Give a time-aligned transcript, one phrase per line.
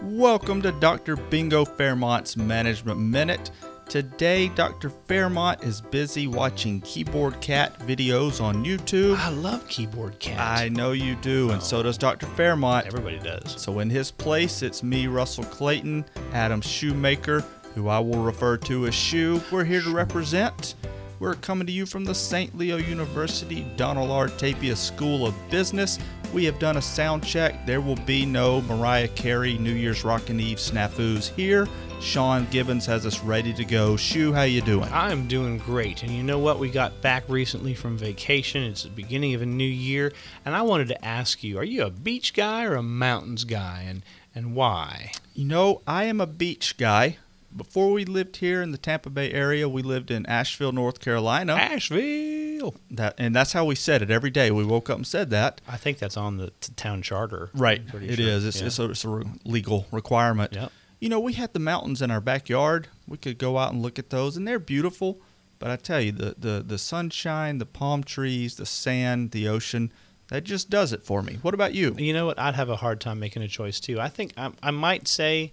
[0.00, 1.16] Welcome to Dr.
[1.16, 3.50] Bingo Fairmont's Management Minute.
[3.88, 4.90] Today, Dr.
[4.90, 9.16] Fairmont is busy watching Keyboard Cat videos on YouTube.
[9.16, 10.38] I love keyboard cat.
[10.38, 11.82] I know you do, and so oh.
[11.82, 12.26] does Dr.
[12.26, 12.86] Fairmont.
[12.86, 13.60] Everybody does.
[13.60, 17.40] So, in his place, it's me, Russell Clayton, Adam Shoemaker,
[17.74, 19.42] who I will refer to as Shoe.
[19.50, 20.76] We're here to represent.
[21.20, 22.56] We're coming to you from the St.
[22.56, 24.28] Leo University Donald R.
[24.28, 25.98] Tapia School of Business.
[26.32, 27.66] We have done a sound check.
[27.66, 31.66] There will be no Mariah Carey New Year's Rockin' Eve snafus here.
[32.00, 33.96] Sean Gibbons has us ready to go.
[33.96, 34.88] Shoe, how you doing?
[34.92, 36.04] I'm doing great.
[36.04, 36.60] And you know what?
[36.60, 38.62] We got back recently from vacation.
[38.62, 40.12] It's the beginning of a new year.
[40.44, 43.84] And I wanted to ask you, are you a beach guy or a mountains guy?
[43.88, 44.04] And
[44.36, 45.10] and why?
[45.34, 47.16] You know, I am a beach guy.
[47.58, 51.54] Before we lived here in the Tampa Bay area, we lived in Asheville, North Carolina.
[51.54, 52.74] Asheville.
[52.90, 54.50] That and that's how we said it every day.
[54.50, 55.60] We woke up and said that.
[55.68, 57.50] I think that's on the t- town charter.
[57.52, 57.82] Right.
[57.94, 58.26] It sure.
[58.28, 58.46] is.
[58.46, 58.66] It's, Yeah.
[58.68, 60.52] it's, a, it's a re- legal requirement.
[60.54, 60.72] Yep.
[61.00, 62.88] You know, we had the mountains in our backyard.
[63.06, 65.20] We could go out and look at those, and they're beautiful.
[65.58, 69.92] But I tell you, the, the, the sunshine, the palm trees, the sand, the ocean,
[70.28, 71.38] that just does it for me.
[71.42, 71.94] What about you?
[71.98, 72.38] You know what?
[72.38, 74.00] I'd have a hard time making a choice too.
[74.00, 75.52] I think I, I might say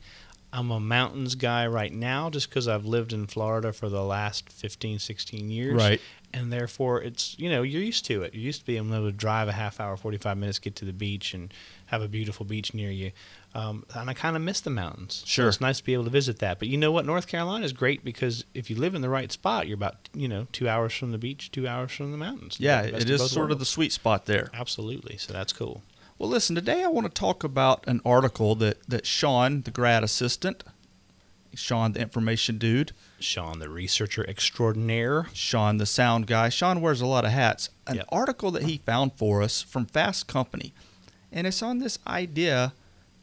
[0.55, 4.49] I'm a mountains guy right now just because I've lived in Florida for the last
[4.49, 5.73] 15, 16 years.
[5.75, 5.99] Right.
[6.33, 8.33] And therefore, it's, you know, you're used to it.
[8.33, 10.91] You're used to being able to drive a half hour, 45 minutes, get to the
[10.93, 11.53] beach and
[11.87, 13.11] have a beautiful beach near you.
[13.53, 15.15] Um, and I kind of miss the mountains.
[15.19, 15.47] So Sure.
[15.47, 16.59] it's nice to be able to visit that.
[16.59, 17.05] But you know what?
[17.05, 20.27] North Carolina is great because if you live in the right spot, you're about, you
[20.27, 22.57] know, two hours from the beach, two hours from the mountains.
[22.59, 24.49] Yeah, The it is both sort of the sweet spot there.
[24.53, 25.15] Absolutely.
[25.17, 25.83] So that's cool.
[26.17, 30.01] Well, listen, today I want to talk about an article that, that Sean, the grad
[30.03, 30.63] assistant,
[31.53, 35.27] Sean, the information dude, Sean, the researcher extraordinaire.
[35.33, 36.47] Sean, the sound guy.
[36.49, 37.69] Sean wears a lot of hats.
[37.87, 38.05] An Yep.
[38.09, 40.73] article that he found for us from Fast Company.
[41.31, 42.73] And it's on this idea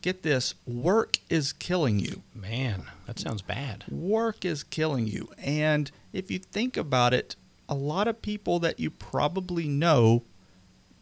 [0.02, 2.22] get this work is killing you.
[2.34, 3.84] Man, that sounds bad.
[3.88, 5.30] Work is killing you.
[5.38, 7.36] And if you think about it,
[7.68, 10.24] a lot of people that you probably know,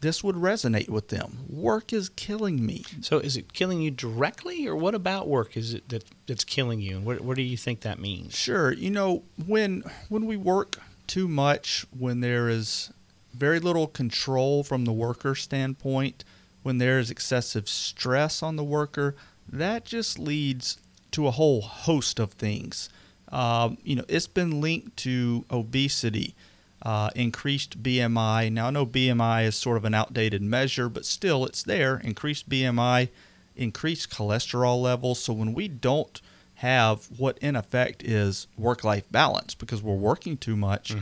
[0.01, 1.41] this would resonate with them.
[1.49, 2.85] Work is killing me.
[3.03, 6.81] So, is it killing you directly, or what about work is it that that's killing
[6.81, 6.97] you?
[6.97, 8.35] And what what do you think that means?
[8.35, 8.73] Sure.
[8.73, 12.91] You know, when when we work too much, when there is
[13.35, 16.25] very little control from the worker standpoint,
[16.63, 19.15] when there is excessive stress on the worker,
[19.49, 20.79] that just leads
[21.13, 22.89] to a whole host of things.
[23.31, 26.35] Um, you know, it's been linked to obesity,
[26.83, 28.51] uh, increased BMI.
[28.53, 31.99] Now, I know BMI is sort of an outdated measure, but still, it's there.
[31.99, 33.09] Increased BMI,
[33.57, 35.23] increased cholesterol levels.
[35.23, 36.21] So when we don't
[36.55, 40.95] have what in effect is work-life balance because we're working too much,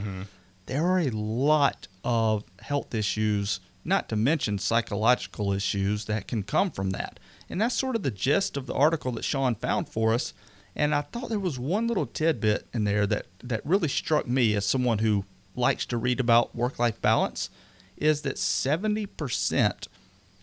[0.67, 6.71] there are a lot of health issues, not to mention psychological issues that can come
[6.71, 7.19] from that.
[7.49, 10.35] And that's sort of the gist of the article that Sean found for us.
[10.77, 14.55] And I thought there was one little tidbit in there that, that really struck me
[14.55, 15.25] as someone who
[15.59, 17.51] likes to read about work life balance
[17.97, 19.89] is that 70%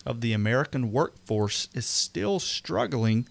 [0.04, 3.26] of the American workforce is still struggling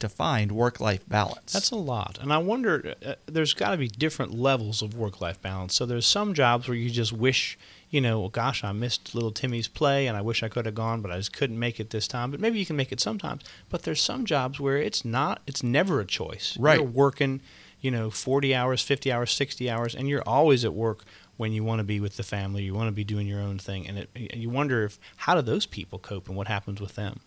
[0.00, 1.52] to find work life balance.
[1.52, 2.94] That's a lot, and I wonder.
[3.04, 5.74] Uh, there's got to be different levels of work-life balance.
[5.74, 7.58] So there's some jobs where you just wish,
[7.90, 10.74] you know, well, gosh, I missed little Timmy's play, and I wish I could have
[10.74, 12.30] gone, but I just couldn't make it this time.
[12.30, 13.42] But maybe you can make it sometimes.
[13.68, 15.42] But there's some jobs where it's not.
[15.46, 16.56] It's never a choice.
[16.58, 16.78] Right.
[16.78, 17.42] You're working,
[17.80, 21.04] you know, 40 hours, 50 hours, 60 hours, and you're always at work
[21.40, 22.62] when you want to be with the family.
[22.62, 25.34] You want to be doing your own thing, and it, and you wonder if how
[25.34, 27.20] do those people cope and what happens with them.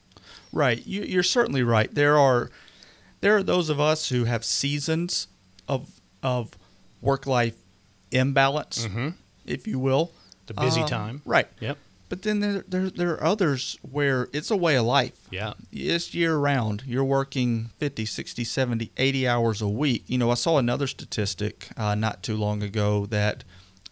[0.52, 0.86] Right.
[0.86, 1.94] You, you're certainly right.
[1.94, 2.50] There are
[3.22, 5.28] there are those of us who have seasons
[5.68, 6.52] of of
[7.02, 7.56] work life
[8.12, 9.10] imbalance, Mm-hmm.
[9.46, 10.12] if you will.
[10.46, 11.22] The busy Uh, time.
[11.26, 11.48] Right.
[11.60, 11.78] Yep.
[12.10, 15.18] But then there, there there are others where it's a way of life.
[15.32, 15.54] Yeah.
[15.72, 16.84] It's year round.
[16.86, 20.04] You're working 50, 60, 70, 80 hours a week.
[20.08, 23.44] You know, I saw another statistic uh, not too long ago that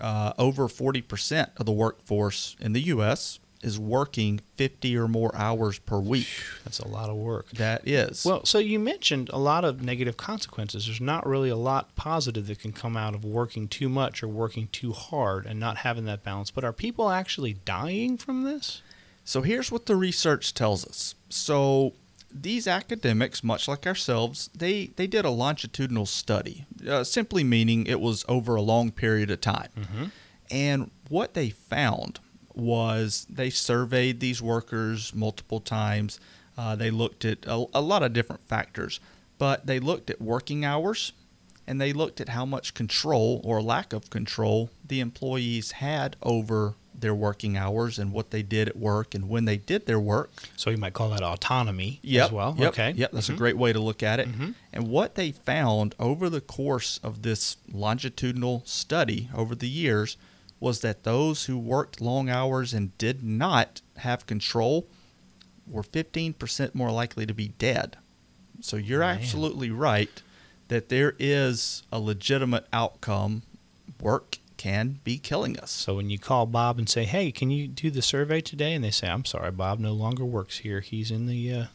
[0.01, 3.39] uh, over 40% of the workforce in the U.S.
[3.61, 6.27] is working 50 or more hours per week.
[6.63, 7.49] That's a lot of work.
[7.51, 8.25] That is.
[8.25, 10.87] Well, so you mentioned a lot of negative consequences.
[10.87, 14.27] There's not really a lot positive that can come out of working too much or
[14.27, 16.51] working too hard and not having that balance.
[16.51, 18.81] But are people actually dying from this?
[19.23, 21.15] So here's what the research tells us.
[21.29, 21.93] So
[22.33, 27.99] these academics, much like ourselves, they, they did a longitudinal study, uh, simply meaning it
[27.99, 29.69] was over a long period of time.
[29.77, 30.05] Mm-hmm.
[30.49, 32.19] And what they found
[32.53, 36.19] was they surveyed these workers multiple times.
[36.57, 38.99] Uh, they looked at a, a lot of different factors,
[39.37, 41.13] but they looked at working hours
[41.65, 46.75] and they looked at how much control or lack of control the employees had over
[47.01, 50.31] their working hours and what they did at work and when they did their work.
[50.55, 52.55] So you might call that autonomy Yep, as well.
[52.57, 52.93] Yep, okay.
[52.95, 53.33] Yep, that's Mhm.
[53.33, 54.31] a great way to look at it.
[54.31, 54.53] Mhm.
[54.71, 60.17] And what they found over the course of this longitudinal study over the years
[60.59, 64.87] was that those who worked long hours and did not have control
[65.67, 67.97] were 15% more likely to be dead.
[68.61, 69.17] So you're Man.
[69.17, 70.21] absolutely right
[70.67, 73.41] that there is a legitimate outcome.
[73.99, 75.71] Work can be killing us.
[75.71, 78.83] So when you call Bob and say, "Hey, can you do the survey today?" and
[78.83, 80.81] they say, "I'm sorry, Bob no longer works here.
[80.81, 81.65] He's in the uh,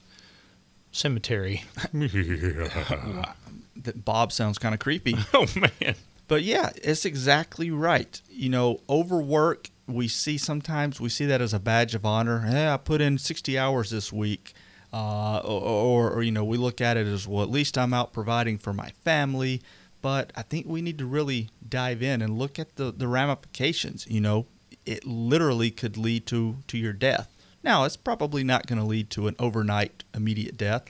[0.92, 1.64] cemetery."
[3.82, 5.16] That Bob sounds kind of creepy.
[5.34, 5.96] oh man.
[6.28, 8.20] But yeah, it's exactly right.
[8.30, 12.40] You know, overwork, we see sometimes we see that as a badge of honor.
[12.40, 14.54] Hey, I put in 60 hours this week.
[14.92, 18.14] Uh, or, or, you know, we look at it as, well, at least I'm out
[18.14, 19.60] providing for my family.
[20.06, 24.06] But I think we need to really dive in and look at the, the ramifications.
[24.08, 24.46] You know,
[24.84, 27.28] it literally could lead to, to your death.
[27.64, 30.84] Now, it's probably not going to lead to an overnight immediate death,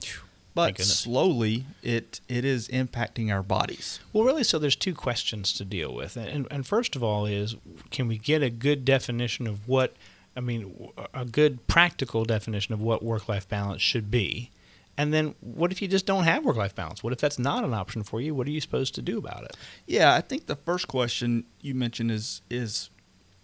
[0.54, 4.00] but slowly it it is impacting our bodies.
[4.12, 7.56] Well, really, so there's two questions to deal with, and and first of all is,
[7.90, 9.96] can we get a good definition of what,
[10.36, 14.50] I mean, a good practical definition of what work-life balance should be,
[14.98, 17.02] and then what if you just don't have work-life balance?
[17.02, 18.34] What if that's not an option for you?
[18.34, 19.56] What are you supposed to do about it?
[19.86, 22.90] Yeah, I think the first question you mentioned is is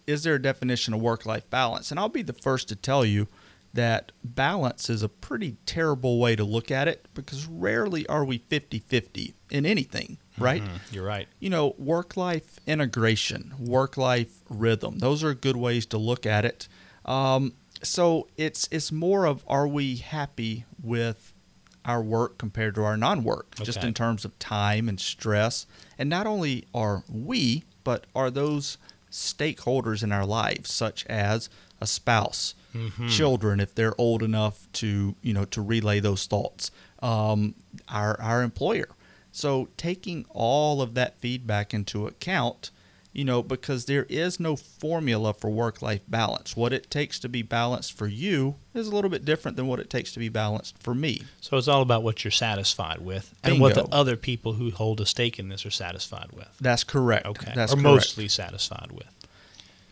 [0.07, 1.91] is there a definition of work life balance?
[1.91, 3.29] And I'll be the first to tell you
[3.75, 8.39] that balance is a pretty terrible way to look at it because rarely are we
[8.41, 10.63] 50-50 in anything, right?
[10.63, 11.27] Mhm, You're right.
[11.41, 16.45] You know, work life integration, work life rhythm, those are good ways to look at
[16.45, 16.69] it.
[17.07, 21.31] Um, so it's it's more of are we happy with
[21.84, 25.67] our work compared to our non-work, just in terms of time and stress.
[25.99, 28.79] And not only are we, but are those
[29.11, 31.49] stakeholders in our lives, such as
[31.81, 33.11] a spouse, Mhm.
[33.11, 36.70] children, if they're old enough to you know to relay those thoughts,
[37.02, 37.55] um,
[37.88, 38.88] our our employer.
[39.32, 42.70] So taking all of that feedback into account,
[43.12, 46.56] you know, because there is no formula for work-life balance.
[46.56, 49.81] What it takes to be balanced for you is a little bit different than what
[49.81, 51.23] it takes to be balanced for me.
[51.41, 55.00] So it's all about what you're satisfied with, and what the other people who hold
[55.00, 56.49] a stake in this are satisfied with.
[56.61, 57.26] That's correct.
[57.26, 57.85] Okay, That's or correct.
[57.85, 59.15] mostly satisfied with.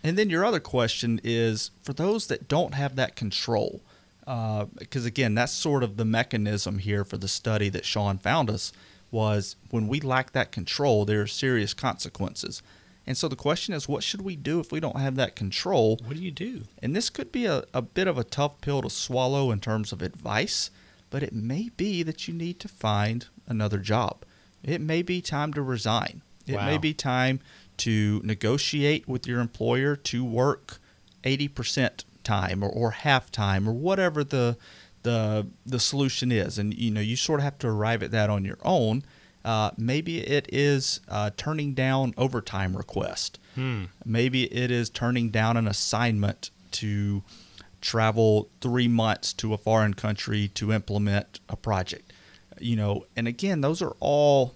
[0.02, 3.82] And then your other question is for those that don't have that control,
[4.26, 8.48] uh, because again, that's sort of the mechanism here for the study that Sean found
[8.48, 8.72] us
[9.10, 12.62] was when we lack that control, there are serious consequences.
[13.10, 15.98] And so the question is, what should we do if we don't have that control?
[16.04, 16.66] What do you do?
[16.80, 19.90] And this could be a, a bit of a tough pill to swallow in terms
[19.90, 20.70] of advice,
[21.10, 24.22] but it may be that you need to find another job.
[24.62, 26.22] It may be time to resign.
[26.46, 27.40] It may be time
[27.78, 30.78] to negotiate with your employer to work
[31.24, 34.56] 80% time or, or half time or whatever the
[35.02, 38.28] the the solution is and you know you sort of have to arrive at that
[38.28, 39.02] on your own
[39.44, 43.84] uh, maybe it is uh, turning down overtime request Hmm.
[44.04, 47.22] Maybe it is turning down an assignment to
[47.80, 52.12] travel three months to a foreign country to implement a project.
[52.60, 54.54] You know, and again, those are all,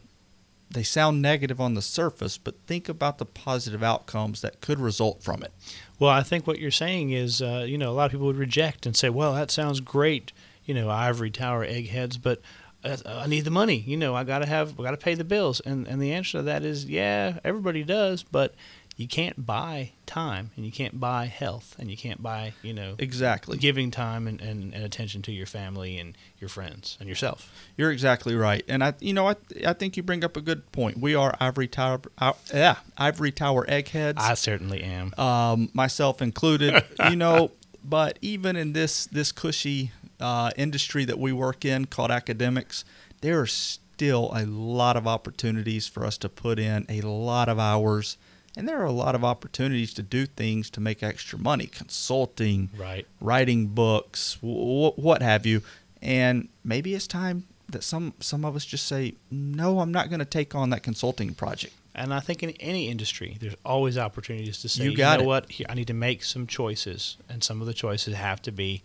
[0.71, 5.23] they sound negative on the surface, but think about the positive outcomes that could result
[5.23, 5.53] from it.
[5.99, 8.37] Well, I think what you're saying is, uh, you know, a lot of people would
[8.37, 10.33] reject and say, "Well, that sounds great,
[10.67, 12.43] you know, ivory tower eggheads, but
[12.85, 13.77] I need the money.
[13.77, 16.43] You know, I gotta have, I gotta pay the bills." And and the answer to
[16.43, 18.55] that is, yeah, everybody does, but
[18.97, 22.95] you can't buy time, and you can't buy health, and you can't buy, you know,
[23.01, 23.59] Exactly.
[23.59, 27.51] giving time and, and, and attention to your family and your friends and yourself.
[27.77, 29.35] You're exactly right, and I, you know, I,
[29.67, 30.99] I think you bring up a good point.
[31.01, 34.19] We are ivory tower, uh, yeah, ivory tower eggheads.
[34.21, 35.13] I certainly am.
[35.19, 36.85] um, myself included.
[37.11, 37.51] you know,
[37.85, 39.91] but even in this this cushy
[40.21, 42.85] uh, industry that we work in called academics,
[43.21, 47.59] there are still a lot of opportunities for us to put in a lot of
[47.59, 48.17] hours,
[48.57, 52.71] and there are a lot of opportunities to do things to make extra money, consulting,
[52.77, 53.07] Right.
[53.21, 55.63] writing books, w- what have you.
[56.03, 60.19] And maybe it's time that some some of us just say, no, I'm not going
[60.19, 61.75] to take on that consulting project.
[61.97, 65.25] And I think in any industry, there's always opportunities to say, You you, got know
[65.25, 65.29] it.
[65.29, 68.53] what, Here, I need to make some choices, and some of the choices have to
[68.53, 68.83] be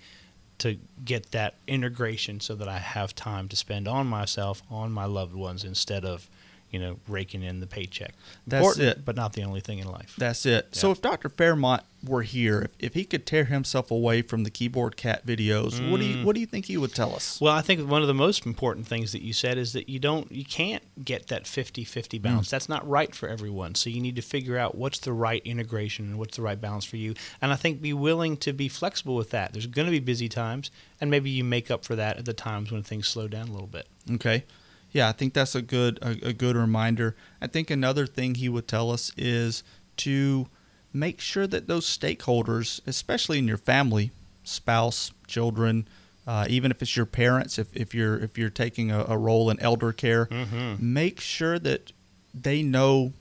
[0.59, 5.05] to get that integration so that I have time to spend on myself, on my
[5.05, 6.29] loved ones, instead of,
[6.71, 8.13] you know, raking in the paycheck.
[8.47, 9.05] That's Important, it.
[9.05, 10.13] but not the only thing in life.
[10.17, 10.75] That's it.
[10.75, 11.29] So if Dr.
[11.29, 15.79] Fairmont were here, if, if he could tear himself away from the keyboard cat videos,
[15.91, 16.19] what do Mm.
[16.19, 17.41] you what do you think he would tell us?
[17.41, 19.99] Well, I think one of the most important things that you said is that you
[19.99, 22.49] don't you can't get that 50-50 balance.
[22.49, 23.75] That's not right for everyone.
[23.75, 26.85] So you need to figure out what's the right integration and what's the right balance
[26.85, 27.15] for you.
[27.41, 29.51] And I think be willing to be flexible with that.
[29.53, 30.71] There's going to be busy times
[31.01, 33.51] and maybe you make up for that at the times when things slow down a
[33.51, 33.87] little bit.
[34.11, 34.45] Okay.
[34.91, 37.15] Yeah, I think that's a good a, a good reminder.
[37.41, 39.63] I think another thing he would tell us is
[39.97, 40.47] to
[40.93, 44.11] make sure that those stakeholders, especially in your family,
[44.43, 45.87] spouse, children,
[46.25, 49.49] uh, even if it's your parents, if, if you're if you're taking a, a role
[49.49, 50.79] in elder care, Mhm.
[50.79, 51.91] make sure that
[52.33, 53.13] they know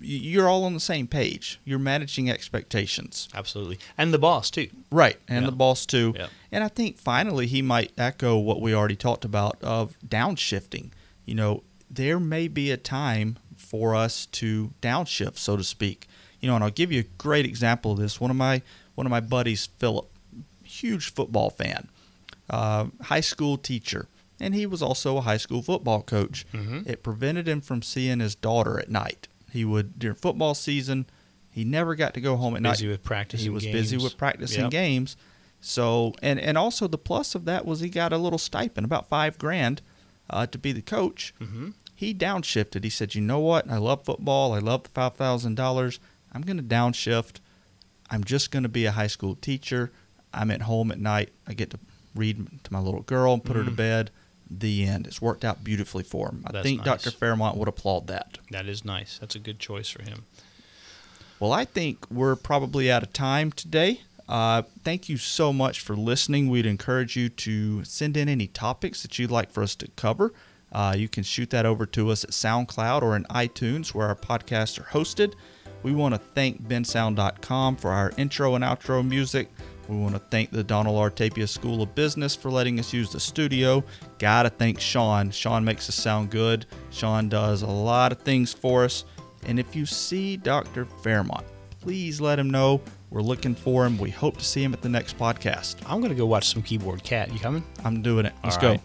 [0.00, 1.58] you're all on the same page.
[1.64, 3.28] You're managing expectations.
[3.34, 3.78] Absolutely.
[3.96, 4.68] And the boss too.
[4.90, 5.50] Right, and Yeah.
[5.50, 6.14] the boss too.
[6.16, 6.28] Yeah.
[6.52, 10.90] And I think finally he might echo what we already talked about of downshifting.
[11.24, 16.06] You know, there may be a time for us to downshift, so to speak.
[16.40, 18.20] You know, and I'll give you a great example of this.
[18.20, 18.62] One of my
[18.94, 20.08] one of my buddies, Philip,
[20.64, 21.88] huge football fan,
[22.50, 24.06] uh, high school teacher,
[24.40, 26.46] and he was also a high school football coach.
[26.52, 26.86] Mhm.
[26.86, 29.28] It prevented him from seeing his daughter at night.
[29.52, 31.06] He would during football season.
[31.50, 32.92] He never got to go home at Busy night.
[32.92, 34.70] with practicing He was busy with practicing Yep.
[34.70, 35.16] games.
[35.60, 39.08] So and and also the plus of that was he got a little stipend, about
[39.08, 39.82] five grand,
[40.30, 41.34] uh, to be the coach.
[41.40, 41.72] Mhm.
[41.94, 42.84] He downshifted.
[42.84, 43.68] He said, "You know what?
[43.68, 44.52] I love football.
[44.54, 45.98] I love the five thousand dollars.
[46.32, 47.36] I'm going to downshift.
[48.10, 49.90] I'm just going to be a high school teacher.
[50.32, 51.30] I'm at home at night.
[51.46, 51.78] I get to
[52.14, 53.76] read to my little girl and put her to Mhm.
[53.76, 54.10] bed.
[54.50, 55.06] The end.
[55.06, 56.42] It's worked out beautifully for him.
[56.46, 57.02] I That's think nice.
[57.02, 57.10] Dr.
[57.10, 58.38] Fairmont would applaud that.
[58.50, 59.18] That is nice.
[59.18, 60.24] That's a good choice for him.
[61.38, 64.00] Well, I think we're probably out of time today.
[64.28, 66.48] Uh, thank you so much for listening.
[66.48, 70.32] We'd encourage you to send in any topics that you'd like for us to cover.
[70.70, 74.16] Uh, you can shoot that over to us at SoundCloud or in iTunes, where our
[74.16, 75.34] podcasts are hosted.
[75.82, 79.48] We want to thank bensound.com for our intro and outro music.
[79.88, 81.10] We want to thank the Donald R.
[81.10, 83.82] Tapia School of Business for letting us use the studio.
[84.18, 85.30] Gotta thank Sean.
[85.30, 86.66] Sean makes us sound good.
[86.90, 89.04] Sean does a lot of things for us.
[89.46, 90.84] And if you see Dr.
[90.84, 91.46] Fairmont,
[91.80, 92.82] please let him know.
[93.10, 93.96] We're looking for him.
[93.96, 95.76] We hope to see him at the next podcast.
[95.86, 97.32] I'm going to go watch some Keyboard Cat.
[97.32, 97.64] You coming?
[97.84, 98.34] I'm doing it.
[98.44, 98.70] Let's All go.
[98.72, 98.80] right.